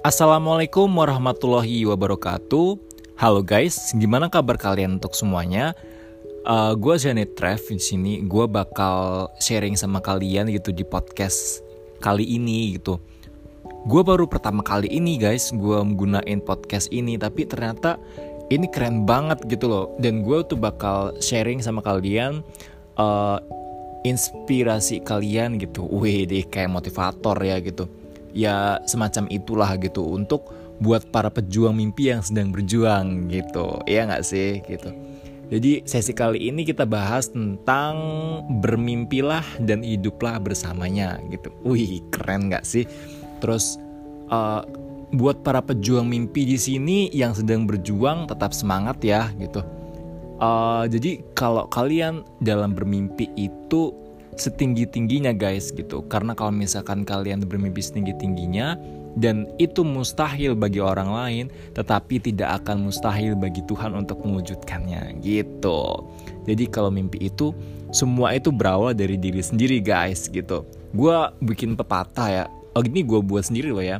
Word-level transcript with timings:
Assalamualaikum 0.00 0.88
warahmatullahi 0.96 1.84
wabarakatuh. 1.84 2.80
Halo 3.20 3.44
guys, 3.44 3.92
gimana 3.92 4.32
kabar 4.32 4.56
kalian 4.56 4.96
untuk 4.96 5.12
semuanya? 5.12 5.76
Uh, 6.48 6.72
gue 6.72 6.96
Janet 6.96 7.36
Trev 7.36 7.60
di 7.68 7.76
sini. 7.76 8.24
Gue 8.24 8.48
bakal 8.48 9.28
sharing 9.44 9.76
sama 9.76 10.00
kalian 10.00 10.48
gitu 10.56 10.72
di 10.72 10.88
podcast 10.88 11.60
kali 12.00 12.24
ini 12.24 12.80
gitu. 12.80 12.96
Gue 13.84 14.00
baru 14.00 14.24
pertama 14.24 14.64
kali 14.64 14.88
ini 14.88 15.20
guys, 15.20 15.52
gue 15.52 15.78
menggunakan 15.84 16.48
podcast 16.48 16.88
ini, 16.88 17.20
tapi 17.20 17.44
ternyata 17.44 18.00
ini 18.48 18.72
keren 18.72 19.04
banget 19.04 19.44
gitu 19.52 19.68
loh. 19.68 19.86
Dan 20.00 20.24
gue 20.24 20.40
tuh 20.48 20.56
bakal 20.56 21.12
sharing 21.20 21.60
sama 21.60 21.84
kalian 21.84 22.40
uh, 22.96 23.36
inspirasi 24.08 25.04
kalian 25.04 25.60
gitu. 25.60 25.84
Wih, 25.92 26.24
deh 26.24 26.48
kayak 26.48 26.72
motivator 26.72 27.36
ya 27.44 27.60
gitu 27.60 27.99
ya 28.34 28.78
semacam 28.86 29.26
itulah 29.30 29.70
gitu 29.78 30.04
untuk 30.04 30.50
buat 30.80 31.04
para 31.12 31.28
pejuang 31.28 31.76
mimpi 31.76 32.08
yang 32.10 32.24
sedang 32.24 32.50
berjuang 32.50 33.28
gitu. 33.28 33.78
Ya 33.84 34.08
nggak 34.08 34.24
sih? 34.24 34.64
Gitu. 34.64 34.90
Jadi 35.50 35.82
sesi 35.82 36.14
kali 36.14 36.46
ini 36.46 36.62
kita 36.62 36.86
bahas 36.86 37.28
tentang 37.34 37.94
bermimpilah 38.62 39.42
dan 39.66 39.82
hiduplah 39.82 40.38
bersamanya 40.38 41.18
gitu. 41.28 41.50
Wih 41.66 42.00
keren 42.14 42.48
nggak 42.48 42.62
sih? 42.62 42.86
Terus 43.42 43.76
uh, 44.30 44.62
buat 45.10 45.42
para 45.42 45.58
pejuang 45.58 46.06
mimpi 46.06 46.46
di 46.46 46.54
sini 46.54 47.10
yang 47.10 47.34
sedang 47.34 47.66
berjuang 47.66 48.30
tetap 48.30 48.54
semangat 48.54 49.02
ya 49.02 49.26
gitu. 49.42 49.60
Uh, 50.40 50.88
jadi 50.88 51.20
kalau 51.36 51.68
kalian 51.68 52.24
dalam 52.40 52.72
bermimpi 52.72 53.28
itu 53.36 53.92
setinggi-tingginya 54.40 55.36
guys 55.36 55.70
gitu. 55.70 56.02
Karena 56.08 56.32
kalau 56.32 56.50
misalkan 56.50 57.04
kalian 57.04 57.44
bermimpi 57.44 57.84
setinggi-tingginya 57.84 58.80
dan 59.18 59.50
itu 59.60 59.82
mustahil 59.84 60.56
bagi 60.56 60.80
orang 60.80 61.10
lain, 61.10 61.44
tetapi 61.76 62.22
tidak 62.22 62.62
akan 62.62 62.88
mustahil 62.88 63.36
bagi 63.36 63.60
Tuhan 63.68 63.92
untuk 63.92 64.24
mewujudkannya 64.24 65.20
gitu. 65.20 66.08
Jadi 66.48 66.64
kalau 66.72 66.88
mimpi 66.88 67.28
itu 67.28 67.52
semua 67.92 68.32
itu 68.32 68.48
berawal 68.48 68.96
dari 68.96 69.20
diri 69.20 69.44
sendiri 69.44 69.82
guys 69.84 70.30
gitu. 70.32 70.64
Gua 70.96 71.36
bikin 71.44 71.76
pepatah 71.76 72.28
ya. 72.30 72.44
Oh 72.72 72.86
ini 72.86 73.02
gue 73.02 73.18
buat 73.18 73.50
sendiri 73.50 73.74
loh 73.74 73.82
ya. 73.82 73.98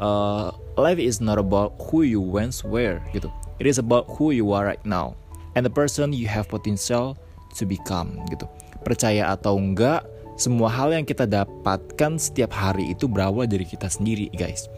Uh, 0.00 0.52
life 0.80 1.00
is 1.00 1.20
not 1.20 1.36
about 1.36 1.76
who 1.76 2.04
you 2.04 2.20
once 2.20 2.64
were 2.64 3.00
gitu. 3.12 3.28
It 3.60 3.68
is 3.68 3.76
about 3.76 4.08
who 4.16 4.32
you 4.32 4.52
are 4.56 4.64
right 4.64 4.80
now 4.88 5.16
and 5.56 5.64
the 5.64 5.72
person 5.72 6.12
you 6.12 6.28
have 6.28 6.48
potential 6.48 7.16
to 7.54 7.66
become 7.66 8.20
gitu. 8.30 8.46
Percaya 8.82 9.32
atau 9.32 9.58
enggak, 9.60 10.06
semua 10.40 10.72
hal 10.72 10.96
yang 10.96 11.04
kita 11.04 11.28
dapatkan 11.28 12.16
setiap 12.16 12.54
hari 12.56 12.96
itu 12.96 13.04
berawal 13.04 13.44
dari 13.44 13.68
kita 13.68 13.92
sendiri, 13.92 14.32
guys. 14.32 14.72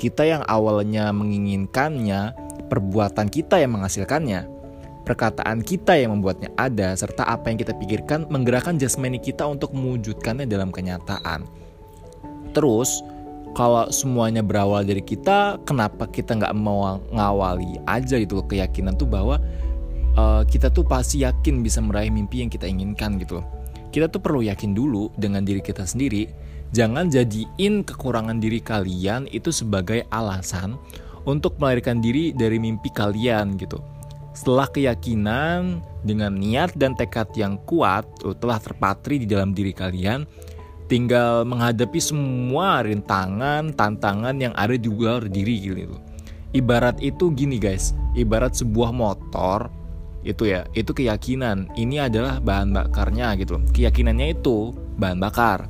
Kita 0.00 0.24
yang 0.24 0.40
awalnya 0.48 1.12
menginginkannya, 1.12 2.32
perbuatan 2.72 3.28
kita 3.28 3.60
yang 3.60 3.76
menghasilkannya. 3.76 4.48
Perkataan 5.02 5.60
kita 5.60 5.98
yang 5.98 6.16
membuatnya 6.16 6.48
ada, 6.56 6.96
serta 6.96 7.26
apa 7.28 7.50
yang 7.52 7.58
kita 7.60 7.74
pikirkan 7.76 8.30
menggerakkan 8.30 8.80
jasmani 8.80 9.20
kita 9.20 9.44
untuk 9.44 9.74
mewujudkannya 9.76 10.48
dalam 10.48 10.72
kenyataan. 10.72 11.44
Terus, 12.56 13.04
kalau 13.52 13.92
semuanya 13.92 14.40
berawal 14.40 14.80
dari 14.80 15.04
kita, 15.04 15.60
kenapa 15.68 16.08
kita 16.08 16.40
nggak 16.40 16.56
mau 16.56 16.96
ngawali 17.12 17.84
aja 17.84 18.16
gitu 18.16 18.40
keyakinan 18.48 18.96
tuh 18.96 19.04
bahwa 19.04 19.36
uh, 20.16 20.42
kita 20.44 20.68
tuh 20.72 20.84
pasti 20.84 21.24
yakin 21.24 21.60
bisa 21.64 21.80
meraih 21.80 22.12
mimpi 22.12 22.44
yang 22.44 22.50
kita 22.52 22.68
inginkan 22.68 23.16
gitu 23.20 23.40
loh. 23.40 23.46
Kita 23.92 24.08
tuh 24.08 24.24
perlu 24.24 24.40
yakin 24.40 24.72
dulu 24.72 25.12
dengan 25.20 25.44
diri 25.44 25.60
kita 25.60 25.84
sendiri. 25.84 26.28
Jangan 26.72 27.12
jadiin 27.12 27.84
kekurangan 27.84 28.40
diri 28.40 28.64
kalian 28.64 29.28
itu 29.28 29.52
sebagai 29.52 30.08
alasan 30.08 30.80
untuk 31.28 31.60
melahirkan 31.60 32.00
diri 32.00 32.32
dari 32.32 32.56
mimpi 32.56 32.88
kalian 32.88 33.60
gitu. 33.60 33.76
Setelah 34.32 34.64
keyakinan 34.72 35.84
dengan 36.00 36.32
niat 36.32 36.72
dan 36.80 36.96
tekad 36.96 37.28
yang 37.36 37.60
kuat 37.68 38.08
oh, 38.24 38.32
telah 38.32 38.56
terpatri 38.56 39.20
di 39.20 39.28
dalam 39.28 39.52
diri 39.52 39.76
kalian, 39.76 40.24
tinggal 40.88 41.44
menghadapi 41.44 42.00
semua 42.00 42.80
rintangan, 42.80 43.76
tantangan 43.76 44.32
yang 44.40 44.56
ada 44.56 44.72
di 44.72 44.88
luar 44.88 45.28
diri 45.28 45.60
gitu. 45.60 46.00
Ibarat 46.56 47.04
itu 47.04 47.28
gini 47.36 47.60
guys, 47.60 47.92
ibarat 48.16 48.56
sebuah 48.56 48.88
motor 48.96 49.68
itu 50.22 50.50
ya 50.50 50.66
itu 50.72 50.94
keyakinan. 50.94 51.70
Ini 51.74 52.08
adalah 52.10 52.38
bahan 52.38 52.70
bakarnya 52.70 53.34
gitu 53.38 53.58
keyakinannya 53.74 54.38
itu 54.38 54.70
bahan 54.98 55.18
bakar. 55.18 55.66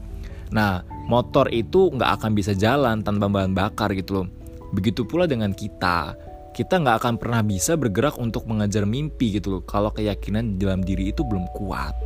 Nah 0.53 0.85
motor 1.09 1.49
itu 1.49 1.89
nggak 1.93 2.21
akan 2.21 2.33
bisa 2.37 2.53
jalan 2.53 3.01
tanpa 3.01 3.29
bahan 3.29 3.57
bakar 3.57 3.93
gitu 3.97 4.23
loh. 4.23 4.27
Begitu 4.73 5.05
pula 5.09 5.25
dengan 5.25 5.57
kita. 5.57 6.17
Kita 6.53 6.77
nggak 6.77 6.97
akan 7.01 7.15
pernah 7.17 7.41
bisa 7.41 7.81
bergerak 7.81 8.21
untuk 8.21 8.45
mengejar 8.45 8.85
mimpi 8.85 9.41
gitu 9.41 9.57
loh 9.59 9.63
kalau 9.65 9.89
keyakinan 9.89 10.61
di 10.61 10.69
dalam 10.69 10.85
diri 10.85 11.09
itu 11.09 11.25
belum 11.25 11.49
kuat. 11.57 11.97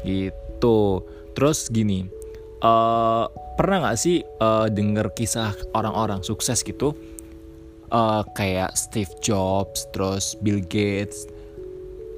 Gitu. 0.00 1.04
Terus 1.36 1.68
gini 1.68 2.08
uh, 2.64 3.28
pernah 3.60 3.84
nggak 3.84 3.98
sih 4.00 4.24
uh, 4.40 4.72
denger 4.72 5.12
kisah 5.12 5.52
orang-orang 5.76 6.24
sukses 6.24 6.64
gitu? 6.64 6.96
Uh, 7.86 8.26
kayak 8.34 8.74
Steve 8.74 9.12
Jobs 9.22 9.86
terus 9.94 10.34
Bill 10.42 10.58
Gates 10.58 11.35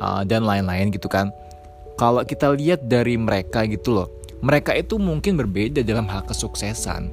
uh, 0.02 0.22
dan 0.26 0.46
lain-lain 0.46 0.90
gitu 0.94 1.06
kan. 1.06 1.30
Kalau 1.98 2.22
kita 2.22 2.54
lihat 2.54 2.86
dari 2.86 3.18
mereka 3.18 3.66
gitu 3.66 4.02
loh, 4.02 4.08
mereka 4.38 4.70
itu 4.70 5.02
mungkin 5.02 5.34
berbeda 5.34 5.82
dalam 5.82 6.06
hal 6.06 6.22
kesuksesan, 6.30 7.10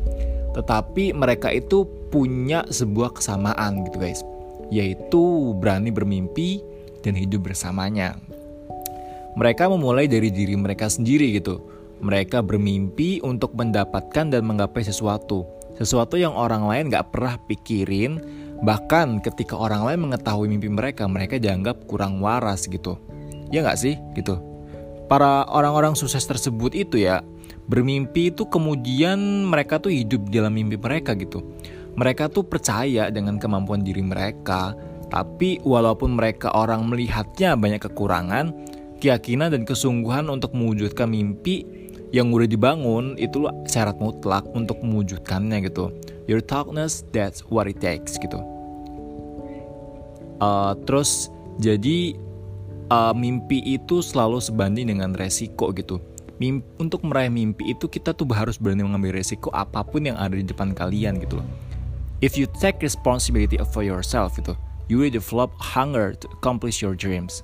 tetapi 0.53 1.09
mereka 1.17 1.49
itu 1.49 1.89
punya 2.13 2.61
sebuah 2.69 3.17
kesamaan 3.17 3.81
gitu 3.89 3.97
guys, 3.97 4.21
yaitu 4.69 5.53
berani 5.57 5.89
bermimpi 5.89 6.61
dan 7.01 7.17
hidup 7.17 7.49
bersamanya. 7.49 8.13
Mereka 9.35 9.67
memulai 9.67 10.05
dari 10.05 10.31
diri 10.31 10.55
mereka 10.55 10.87
sendiri 10.87 11.35
gitu. 11.35 11.59
Mereka 11.99 12.45
bermimpi 12.45 13.19
untuk 13.25 13.51
mendapatkan 13.57 14.29
dan 14.29 14.41
menggapai 14.45 14.85
sesuatu, 14.85 15.43
sesuatu 15.75 16.15
yang 16.15 16.31
orang 16.37 16.69
lain 16.69 16.93
gak 16.93 17.11
pernah 17.11 17.35
pikirin 17.49 18.21
Bahkan 18.65 19.21
ketika 19.21 19.53
orang 19.53 19.85
lain 19.85 20.09
mengetahui 20.09 20.49
mimpi 20.49 20.67
mereka, 20.73 21.05
mereka 21.05 21.37
dianggap 21.37 21.85
kurang 21.85 22.17
waras 22.17 22.65
gitu. 22.65 22.97
Ya 23.53 23.61
nggak 23.61 23.77
sih? 23.77 23.93
Gitu. 24.17 24.41
Para 25.05 25.45
orang-orang 25.53 25.93
sukses 25.93 26.25
tersebut 26.25 26.73
itu 26.73 26.97
ya, 26.97 27.21
bermimpi 27.69 28.33
itu 28.33 28.49
kemudian 28.49 29.45
mereka 29.45 29.77
tuh 29.77 29.93
hidup 29.93 30.33
dalam 30.33 30.57
mimpi 30.57 30.81
mereka 30.81 31.13
gitu. 31.13 31.45
Mereka 31.93 32.33
tuh 32.33 32.41
percaya 32.41 33.13
dengan 33.13 33.37
kemampuan 33.37 33.85
diri 33.85 34.01
mereka, 34.01 34.73
tapi 35.13 35.61
walaupun 35.61 36.17
mereka 36.17 36.49
orang 36.57 36.89
melihatnya 36.89 37.53
banyak 37.53 37.85
kekurangan, 37.85 38.49
keyakinan 38.97 39.53
dan 39.53 39.61
kesungguhan 39.61 40.25
untuk 40.25 40.57
mewujudkan 40.57 41.05
mimpi 41.05 41.63
yang 42.09 42.33
udah 42.33 42.49
dibangun 42.49 43.13
itu 43.21 43.45
syarat 43.69 44.01
mutlak 44.01 44.41
untuk 44.57 44.81
mewujudkannya 44.81 45.69
gitu. 45.69 45.93
Your 46.25 46.41
toughness, 46.41 47.05
that's 47.13 47.45
what 47.45 47.69
it 47.69 47.77
takes 47.77 48.17
gitu. 48.17 48.54
Uh, 50.43 50.75
terus 50.83 51.31
jadi 51.63 52.15
uh, 52.91 53.15
mimpi 53.15 53.63
itu 53.63 54.03
selalu 54.03 54.43
sebanding 54.43 54.91
dengan 54.91 55.15
resiko 55.15 55.71
gitu. 55.71 56.01
Mimpi, 56.35 56.67
untuk 56.83 57.07
meraih 57.07 57.31
mimpi 57.31 57.71
itu 57.71 57.87
kita 57.87 58.11
tuh 58.11 58.27
harus 58.35 58.59
berani 58.59 58.83
mengambil 58.83 59.15
resiko 59.15 59.47
apa 59.55 59.87
pun 59.87 60.03
yang 60.03 60.19
ada 60.19 60.35
di 60.35 60.43
depan 60.43 60.75
kalian 60.75 61.15
gitu 61.23 61.39
loh. 61.39 61.47
If 62.19 62.35
you 62.35 62.47
take 62.59 62.83
responsibility 62.83 63.55
for 63.71 63.87
yourself 63.87 64.35
gitu, 64.35 64.55
you 64.91 64.99
will 64.99 65.11
develop 65.11 65.55
hunger 65.55 66.11
to 66.19 66.27
accomplish 66.35 66.83
your 66.83 66.91
dreams. 66.91 67.39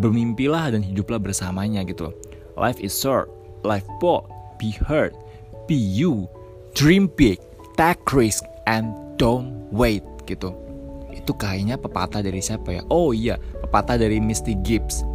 Bermimpilah 0.00 0.72
dan 0.72 0.80
hiduplah 0.80 1.20
bersamanya 1.20 1.84
gitu 1.84 2.08
loh. 2.08 2.14
Life 2.56 2.80
is 2.80 2.96
short, 2.96 3.28
life 3.60 3.84
bold, 4.00 4.32
be 4.56 4.72
heard, 4.72 5.12
be 5.68 5.76
you, 5.76 6.24
dream 6.72 7.12
big, 7.20 7.36
take 7.76 8.00
risk, 8.16 8.48
and 8.64 8.96
don't 9.20 9.52
wait 9.68 10.02
gitu. 10.24 10.56
Itu 11.14 11.38
kayaknya 11.38 11.78
pepatah 11.78 12.20
dari 12.20 12.42
siapa 12.42 12.74
ya? 12.74 12.82
Oh 12.90 13.14
iya, 13.14 13.38
pepatah 13.38 13.94
dari 13.94 14.18
Misty 14.18 14.58
Gibbs. 14.66 15.06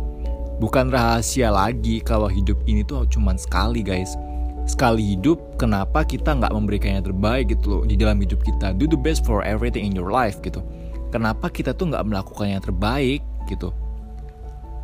Bukan 0.63 0.91
rahasia 0.91 1.51
lagi 1.51 1.99
kalau 2.03 2.27
hidup 2.27 2.59
ini 2.67 2.83
tuh 2.83 3.03
cuma 3.11 3.35
sekali 3.35 3.83
guys. 3.83 4.15
Sekali 4.63 5.15
hidup, 5.17 5.59
kenapa 5.59 6.05
kita 6.05 6.35
nggak 6.35 6.53
memberikan 6.53 6.99
yang 6.99 7.05
terbaik 7.05 7.51
gitu 7.51 7.65
loh 7.79 7.83
di 7.83 7.99
dalam 7.99 8.19
hidup 8.21 8.39
kita? 8.43 8.71
Do 8.75 8.87
the 8.87 8.99
best 8.99 9.27
for 9.27 9.43
everything 9.43 9.83
in 9.83 9.95
your 9.95 10.11
life 10.13 10.39
gitu. 10.39 10.63
Kenapa 11.09 11.51
kita 11.51 11.73
tuh 11.73 11.89
nggak 11.89 12.05
melakukan 12.05 12.47
yang 12.47 12.63
terbaik 12.63 13.19
gitu? 13.49 13.73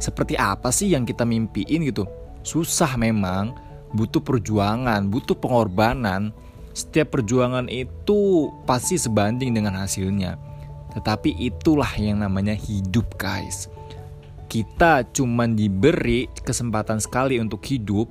Seperti 0.02 0.36
apa 0.36 0.74
sih 0.74 0.92
yang 0.92 1.06
kita 1.06 1.24
mimpiin 1.24 1.86
gitu? 1.86 2.04
susah 2.46 2.94
memang, 2.96 3.58
butuh 3.92 4.22
perjuangan, 4.22 5.10
butuh 5.10 5.36
pengorbanan. 5.36 6.32
Setiap 6.78 7.20
perjuangan 7.20 7.66
itu 7.68 8.52
pasti 8.70 9.02
sebanding 9.02 9.58
dengan 9.58 9.82
hasilnya. 9.82 10.38
Tetapi 10.96 11.36
itulah 11.38 11.92
yang 12.00 12.24
namanya 12.24 12.56
hidup, 12.56 13.20
guys. 13.20 13.68
Kita 14.48 15.04
cuman 15.12 15.54
diberi 15.54 16.32
kesempatan 16.32 17.04
sekali 17.04 17.38
untuk 17.44 17.60
hidup 17.68 18.08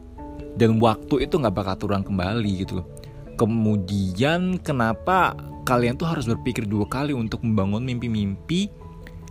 dan 0.54 0.78
waktu 0.78 1.26
itu 1.26 1.40
nggak 1.40 1.54
bakal 1.54 1.74
turun 1.80 2.04
kembali 2.04 2.52
gitu 2.62 2.82
loh. 2.82 2.86
Kemudian 3.34 4.62
kenapa 4.62 5.34
kalian 5.66 5.98
tuh 5.98 6.06
harus 6.06 6.28
berpikir 6.28 6.68
dua 6.68 6.86
kali 6.86 7.16
untuk 7.16 7.42
membangun 7.42 7.82
mimpi-mimpi 7.82 8.70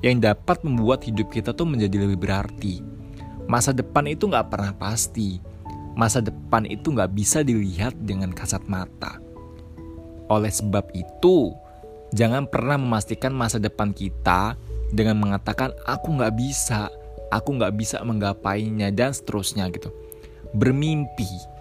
yang 0.03 0.19
dapat 0.19 0.59
membuat 0.67 1.07
hidup 1.07 1.31
kita 1.31 1.55
tuh 1.55 1.63
menjadi 1.63 2.03
lebih 2.03 2.19
berarti. 2.19 2.83
Masa 3.47 3.71
depan 3.71 4.09
itu 4.11 4.27
nggak 4.27 4.51
pernah 4.51 4.75
pasti. 4.75 5.39
Masa 5.95 6.19
depan 6.19 6.67
itu 6.67 6.91
nggak 6.91 7.15
bisa 7.15 7.45
dilihat 7.45 7.95
dengan 8.03 8.33
kasat 8.35 8.65
mata. 8.67 9.21
Oleh 10.27 10.51
sebab 10.51 10.89
itu, 10.91 11.53
jangan 12.13 12.45
pernah 12.47 12.77
memastikan 12.77 13.33
masa 13.33 13.57
depan 13.59 13.91
kita 13.91 14.55
dengan 14.93 15.17
mengatakan 15.19 15.73
aku 15.89 16.15
nggak 16.15 16.33
bisa, 16.37 16.93
aku 17.33 17.57
nggak 17.57 17.73
bisa 17.73 17.99
menggapainya 18.05 18.93
dan 18.93 19.11
seterusnya 19.11 19.67
gitu. 19.73 19.89
Bermimpi 20.53 21.53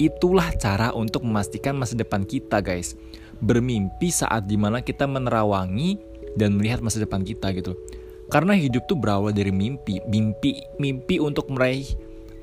Itulah 0.00 0.56
cara 0.56 0.96
untuk 0.96 1.28
memastikan 1.28 1.76
masa 1.76 1.92
depan 1.92 2.24
kita, 2.24 2.64
guys. 2.64 2.96
Bermimpi 3.44 4.08
saat 4.08 4.48
di 4.48 4.56
mana 4.56 4.80
kita 4.80 5.04
menerawangi 5.04 6.00
dan 6.40 6.56
melihat 6.56 6.80
masa 6.80 7.04
depan 7.04 7.20
kita 7.20 7.52
gitu. 7.52 7.76
Karena 8.32 8.56
hidup 8.56 8.88
tuh 8.88 8.96
berawal 8.96 9.36
dari 9.36 9.52
mimpi, 9.52 10.00
mimpi, 10.08 10.56
mimpi 10.80 11.20
untuk 11.20 11.52
meraih 11.52 11.84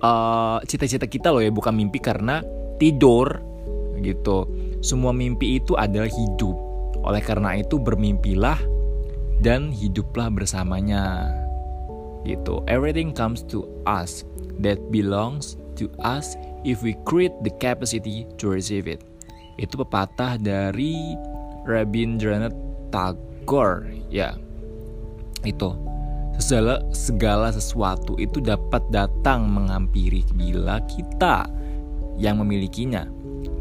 uh, 0.06 0.62
cita-cita 0.70 1.10
kita 1.10 1.34
loh 1.34 1.42
ya, 1.42 1.50
bukan 1.50 1.74
mimpi 1.74 1.98
karena 1.98 2.46
tidur 2.78 3.42
gitu. 4.06 4.46
Semua 4.86 5.10
mimpi 5.10 5.58
itu 5.58 5.74
adalah 5.74 6.14
hidup. 6.14 6.67
Oleh 7.08 7.24
karena 7.24 7.56
itu 7.56 7.80
bermimpilah 7.80 8.60
dan 9.40 9.72
hiduplah 9.72 10.28
bersamanya. 10.28 11.32
Gitu. 12.28 12.60
Everything 12.68 13.16
comes 13.16 13.48
to 13.48 13.64
us 13.88 14.28
that 14.60 14.76
belongs 14.92 15.56
to 15.80 15.88
us 16.04 16.36
if 16.68 16.84
we 16.84 17.00
create 17.08 17.32
the 17.48 17.54
capacity 17.64 18.28
to 18.36 18.52
receive 18.52 18.92
it. 18.92 19.00
Itu 19.56 19.80
pepatah 19.80 20.36
dari 20.36 21.16
Rabindranath 21.64 22.54
Tagore, 22.92 23.88
ya. 24.12 24.36
Itu 25.48 25.80
segala 26.38 26.86
segala 26.94 27.50
sesuatu 27.50 28.14
itu 28.22 28.38
dapat 28.38 28.86
datang 28.94 29.50
menghampiri 29.50 30.22
bila 30.38 30.84
kita 30.86 31.50
yang 32.18 32.42
memilikinya. 32.42 33.10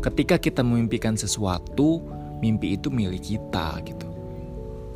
Ketika 0.04 0.36
kita 0.36 0.60
memimpikan 0.60 1.16
sesuatu, 1.16 2.04
mimpi 2.40 2.76
itu 2.76 2.92
milik 2.92 3.22
kita 3.36 3.80
gitu. 3.84 4.08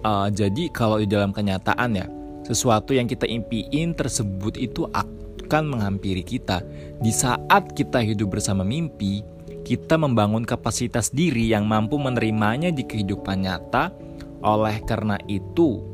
Uh, 0.00 0.32
jadi 0.32 0.72
kalau 0.72 0.96
di 0.96 1.08
dalam 1.08 1.32
kenyataan 1.32 1.92
ya, 1.92 2.06
sesuatu 2.44 2.96
yang 2.96 3.04
kita 3.04 3.28
impiin 3.28 3.92
tersebut 3.92 4.56
itu 4.56 4.88
akan 4.90 5.76
menghampiri 5.76 6.24
kita. 6.24 6.64
Di 7.00 7.12
saat 7.12 7.76
kita 7.76 8.00
hidup 8.00 8.32
bersama 8.38 8.64
mimpi, 8.64 9.20
kita 9.62 10.00
membangun 10.00 10.48
kapasitas 10.48 11.12
diri 11.12 11.52
yang 11.52 11.68
mampu 11.68 12.00
menerimanya 12.00 12.72
di 12.72 12.82
kehidupan 12.82 13.44
nyata. 13.44 13.92
Oleh 14.40 14.80
karena 14.88 15.20
itu, 15.28 15.84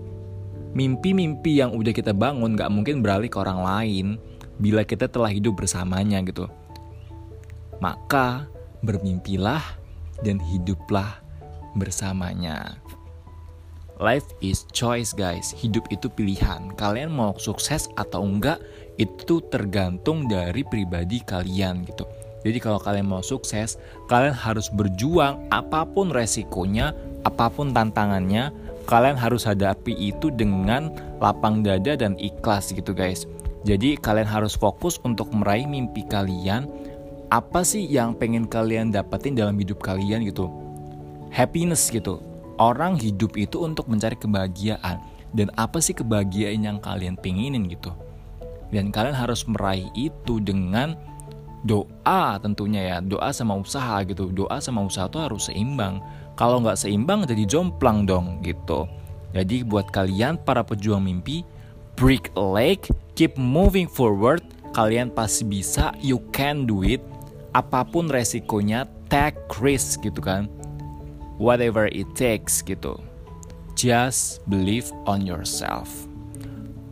mimpi-mimpi 0.71 1.59
yang 1.59 1.75
udah 1.75 1.91
kita 1.91 2.15
bangun 2.15 2.55
gak 2.55 2.71
mungkin 2.71 3.03
beralih 3.03 3.27
ke 3.27 3.43
orang 3.43 3.61
lain 3.67 4.07
bila 4.63 4.87
kita 4.87 5.11
telah 5.11 5.35
hidup 5.35 5.59
bersamanya 5.59 6.23
gitu. 6.23 6.47
Maka 7.83 8.47
bermimpilah 8.87 9.61
dan 10.23 10.39
hiduplah 10.39 11.26
bersamanya. 11.77 12.81
Life 13.97 14.29
is 14.45 14.69
choice 14.77 15.17
guys, 15.17 15.57
hidup 15.57 15.89
itu 15.89 16.13
pilihan. 16.13 16.69
Kalian 16.77 17.09
mau 17.09 17.33
sukses 17.41 17.89
atau 17.97 18.29
enggak 18.29 18.61
itu 19.01 19.41
tergantung 19.49 20.29
dari 20.29 20.61
pribadi 20.69 21.25
kalian 21.25 21.89
gitu. 21.89 22.05
Jadi 22.45 22.59
kalau 22.61 22.77
kalian 22.77 23.09
mau 23.09 23.25
sukses, 23.25 23.81
kalian 24.13 24.37
harus 24.37 24.69
berjuang 24.69 25.49
apa 25.49 25.89
pun 25.89 26.13
resikonya, 26.13 26.93
apa 27.25 27.49
pun 27.49 27.73
tantangannya, 27.73 28.53
kalian 28.85 29.17
harus 29.17 29.49
hadapi 29.49 29.97
itu 29.97 30.29
dengan 30.29 30.93
lapang 31.19 31.65
dada 31.65 31.97
dan 31.97 32.21
ikhlas 32.21 32.77
gitu 32.77 32.93
guys. 32.93 33.25
Jadi 33.67 33.97
kalian 33.99 34.29
harus 34.29 34.55
fokus 34.55 35.01
untuk 35.03 35.33
meraih 35.35 35.67
mimpi 35.67 36.05
kalian. 36.07 36.69
Apa 37.33 37.67
sih 37.67 37.83
yang 37.83 38.15
pengen 38.15 38.47
kalian 38.47 38.95
dapetin 38.95 39.35
dalam 39.35 39.59
hidup 39.59 39.83
kalian 39.83 40.23
gitu? 40.23 40.66
Happiness 41.37 41.93
gitu. 41.93 42.25
Orang 42.57 42.97
hidup 42.97 43.37
itu 43.37 43.61
untuk 43.61 43.93
mencari 43.93 44.17
kebahagiaan. 44.17 45.05
Dan 45.37 45.53
apa 45.61 45.85
sih 45.85 45.93
kebahagiaan 45.93 46.65
yang 46.65 46.79
kalian 46.81 47.21
pinginin 47.21 47.69
gitu? 47.69 47.93
Dan 48.73 48.89
kalian 48.89 49.13
harus 49.13 49.45
meraih 49.45 49.93
itu 49.93 50.41
dengan 50.41 50.97
doa 51.69 52.41
tentunya 52.41 52.97
ya. 52.97 52.97
Doa 53.05 53.37
sama 53.37 53.53
usaha 53.61 54.01
gitu. 54.09 54.33
Doa 54.33 54.65
sama 54.65 54.81
usaha 54.81 55.13
tuh 55.13 55.29
harus 55.29 55.53
seimbang. 55.53 56.01
Kalau 56.41 56.65
nggak 56.65 56.81
seimbang 56.81 57.29
jadi 57.29 57.45
jomplang 57.45 58.09
dong 58.09 58.41
gitu. 58.41 58.89
Jadi 59.37 59.61
buat 59.61 59.93
kalian 59.93 60.41
para 60.41 60.65
pejuang 60.65 61.05
mimpi 61.05 61.45
break 62.01 62.33
a 62.41 62.41
leg 62.41 62.81
keep 63.13 63.37
moving 63.37 63.85
forward 63.85 64.41
kalian 64.73 65.13
pasti 65.13 65.45
bisa 65.45 65.93
you 66.01 66.17
can 66.33 66.65
do 66.65 66.81
it. 66.81 67.05
Apa 67.53 67.85
pun 67.85 68.09
resikonya 68.09 68.89
take 69.13 69.37
risk 69.61 70.01
gitu 70.01 70.25
kan 70.25 70.49
whatever 71.37 71.89
it 71.93 72.09
takes 72.17 72.61
gitu. 72.65 72.97
Just 73.77 74.41
believe 74.49 74.89
on 75.05 75.25
yourself. 75.25 75.89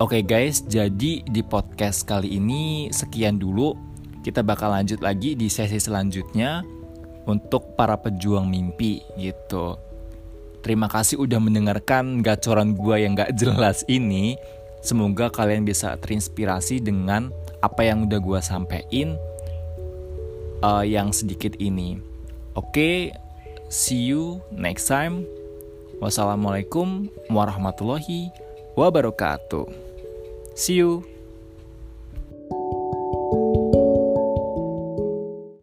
Oke 0.02 0.20
okay 0.20 0.23
guys, 0.26 0.61
jadi 0.67 1.23
di 1.25 1.41
podcast 1.41 2.05
kali 2.05 2.37
ini 2.37 2.91
sekian 2.93 3.41
dulu. 3.41 3.73
Kita 4.25 4.41
bakal 4.41 4.73
lanjut 4.73 5.05
lagi 5.05 5.37
di 5.37 5.52
sesi 5.52 5.76
selanjutnya 5.76 6.64
untuk 7.25 7.76
para 7.76 7.96
pejuang 7.96 8.49
mimpi 8.49 9.00
gitu. 9.17 9.76
Terima 10.64 10.88
kasih 10.88 11.20
udah 11.20 11.41
mendengarkan 11.41 12.25
gacoran 12.25 12.73
gua 12.73 12.96
yang 12.96 13.12
gak 13.12 13.37
jelas 13.37 13.85
ini. 13.85 14.37
Semoga 14.81 15.29
kalian 15.29 15.64
bisa 15.64 15.96
terinspirasi 16.00 16.81
dengan 16.81 17.32
apa 17.61 17.85
yang 17.85 18.08
udah 18.08 18.20
gua 18.20 18.41
sampein 18.41 19.17
uh, 20.64 20.85
yang 20.85 21.12
sedikit 21.12 21.56
ini. 21.61 22.00
Oke, 22.56 23.12
See 23.69 24.09
you 24.09 24.45
next 24.53 24.87
time. 24.87 25.25
Wassalamualaikum 26.03 27.09
warahmatullahi 27.33 28.29
wabarakatuh. 28.77 29.71
See 30.55 30.83
you. 30.83 31.14